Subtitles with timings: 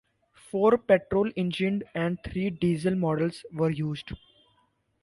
[0.33, 4.13] Four petrol-engined and three diesel models were used.